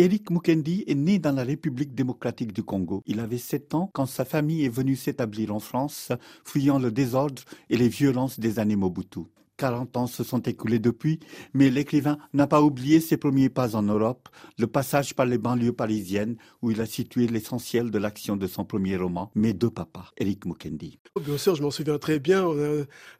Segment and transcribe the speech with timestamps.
[0.00, 3.02] Eric Mukendi est né dans la République démocratique du Congo.
[3.04, 6.10] Il avait 7 ans quand sa famille est venue s'établir en France,
[6.42, 9.26] fuyant le désordre et les violences des années Mobutu.
[9.60, 11.20] 40 ans se sont écoulés depuis,
[11.52, 15.74] mais l'écrivain n'a pas oublié ses premiers pas en Europe, le passage par les banlieues
[15.74, 20.12] parisiennes où il a situé l'essentiel de l'action de son premier roman, Mes deux papas,
[20.16, 20.98] Eric Mukendi.
[21.22, 22.48] Bien sûr, je m'en souviens très bien.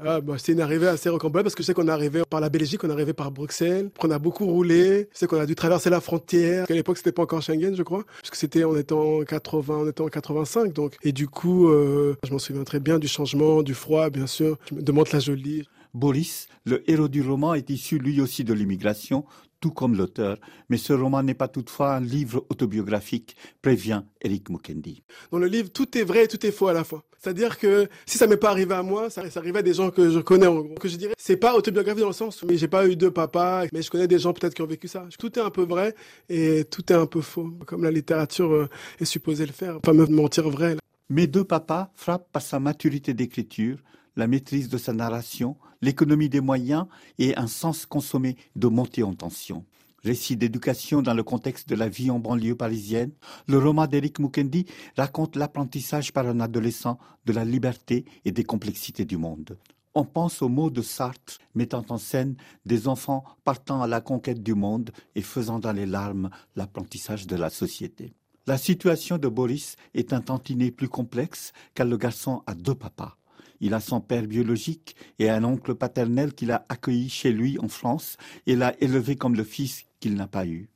[0.00, 2.40] Ah, bah, c'est une arrivée assez rocambolesque parce que je sais qu'on est arrivé par
[2.40, 5.46] la Belgique, on est arrivé par Bruxelles, qu'on a beaucoup roulé, je sais qu'on a
[5.46, 6.66] dû traverser la frontière.
[6.68, 9.88] À l'époque, c'était pas encore Schengen, je crois, puisque c'était on était en 80, on
[9.88, 13.62] était en 85, donc et du coup, euh, je m'en souviens très bien du changement,
[13.62, 15.68] du froid, bien sûr, de Mantes-la-Jolie.
[15.94, 19.24] Boris, le héros du roman, est issu lui aussi de l'immigration,
[19.60, 20.36] tout comme l'auteur,
[20.68, 25.02] mais ce roman n'est pas toutefois un livre autobiographique, prévient Eric Mukendi.
[25.30, 27.02] Dans le livre, tout est vrai et tout est faux à la fois.
[27.18, 29.90] C'est-à-dire que si ça m'est pas arrivé à moi, ça, ça arrivait à des gens
[29.90, 30.74] que je connais, en gros.
[30.74, 33.64] Que je dirais, c'est pas autobiographique dans le sens où j'ai pas eu deux papas,
[33.72, 35.06] mais je connais des gens peut-être qui ont vécu ça.
[35.18, 35.94] Tout est un peu vrai
[36.28, 38.68] et tout est un peu faux, comme la littérature euh,
[39.00, 40.76] est supposée le faire, pas me mentir vrai.
[41.08, 43.78] Mes deux papas frappent par sa maturité d'écriture,
[44.16, 46.86] la maîtrise de sa narration, l'économie des moyens
[47.18, 49.64] et un sens consommé de montée en tension.
[50.02, 53.12] Récit d'éducation dans le contexte de la vie en banlieue parisienne,
[53.46, 59.06] le roman d'Éric Mukendi raconte l'apprentissage par un adolescent de la liberté et des complexités
[59.06, 59.58] du monde.
[59.94, 64.42] On pense aux mots de Sartre mettant en scène des enfants partant à la conquête
[64.42, 68.12] du monde et faisant dans les larmes l'apprentissage de la société.
[68.46, 73.16] La situation de Boris est un tantinet plus complexe car le garçon a deux papas.
[73.64, 77.68] Il a son père biologique et un oncle paternel qu'il a accueilli chez lui en
[77.68, 80.68] France et l'a élevé comme le fils qu'il n'a pas eu.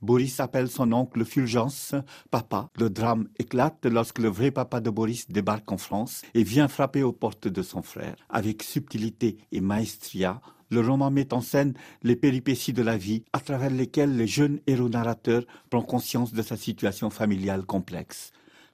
[0.00, 1.94] Boris appelle son oncle Fulgence
[2.30, 2.70] papa.
[2.78, 7.02] Le drame éclate lorsque le vrai papa de Boris débarque en France et vient frapper
[7.02, 8.16] aux portes de son frère.
[8.30, 13.40] Avec subtilité et maestria, le roman met en scène les péripéties de la vie à
[13.40, 18.32] travers lesquelles le jeune héros narrateur prend conscience de sa situation familiale complexe.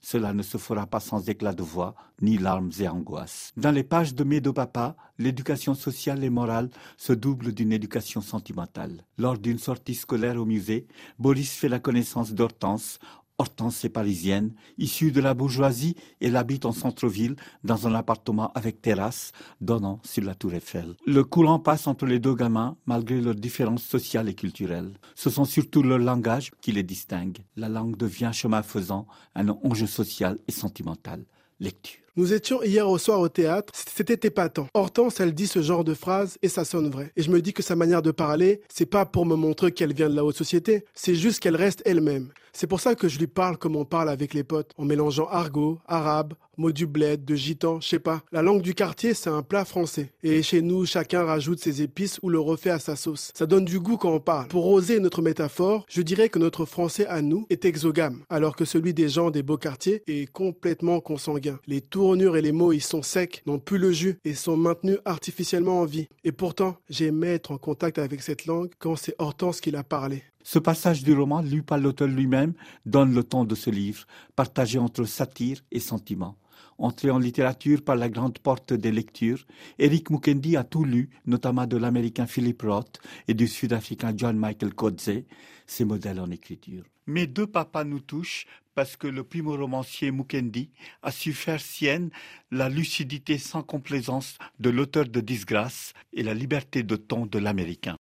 [0.09, 3.53] Cela ne se fera pas sans éclat de voix, ni larmes et angoisses.
[3.57, 8.21] Dans les pages de Mes deux papas, l'éducation sociale et morale se double d'une éducation
[8.21, 9.05] sentimentale.
[9.19, 10.87] Lors d'une sortie scolaire au musée,
[11.19, 13.01] Boris fait la connaissance d'Hortense,
[13.39, 18.81] Hortense est parisienne, issue de la bourgeoisie, elle habite en centre-ville dans un appartement avec
[18.81, 20.97] terrasse donnant sur la tour Eiffel.
[21.07, 24.95] Le courant passe entre les deux gamins malgré leurs différences sociales et culturelles.
[25.15, 27.39] Ce sont surtout leur langage qui les distingue.
[27.57, 31.25] La langue devient chemin faisant un enjeu social et sentimental.
[31.61, 32.06] Lecture.
[32.19, 34.69] Nous étions hier au soir au théâtre, c'était épatant.
[34.73, 37.13] Hortense, elle dit ce genre de phrase et ça sonne vrai.
[37.15, 39.93] Et je me dis que sa manière de parler, c'est pas pour me montrer qu'elle
[39.93, 42.31] vient de la haute société, c'est juste qu'elle reste elle-même.
[42.55, 45.29] C'est pour ça que je lui parle comme on parle avec les potes, en mélangeant
[45.29, 48.23] argot, arabe, mots du bled, de gitan, je sais pas.
[48.33, 50.11] La langue du quartier, c'est un plat français.
[50.23, 53.31] Et chez nous, chacun rajoute ses épices ou le refait à sa sauce.
[53.35, 54.49] Ça donne du goût quand on parle.
[54.49, 58.65] Pour oser notre métaphore, je dirais que notre français à nous est exogame, alors que
[58.65, 61.59] celui des gens des beaux quartiers est complètement consanguin.
[61.67, 64.99] Les tournures et les mots, ils sont secs, n'ont plus le jus et sont maintenus
[65.05, 66.07] artificiellement en vie.
[66.23, 70.23] Et pourtant, j'aimais être en contact avec cette langue quand c'est Hortense qui l'a parlé.
[70.45, 72.53] Ce passage du roman, lu par l'auteur lui-même,
[72.85, 74.07] donne le ton de ce livre,
[74.37, 76.37] partagé entre satire et sentiment.
[76.79, 79.47] Entré en littérature par la grande porte des lectures,
[79.79, 84.75] Eric Mukendi a tout lu, notamment de l'américain Philip Roth et du sud-africain John Michael
[84.75, 85.27] Coetzee,
[85.67, 86.85] ses modèles en écriture.
[87.07, 90.71] Mes deux papas nous touchent parce que le primo-romancier Mukendi
[91.03, 92.11] a su faire sienne
[92.51, 97.95] la lucidité sans complaisance de l'auteur de Disgrâce et la liberté de ton de l'américain.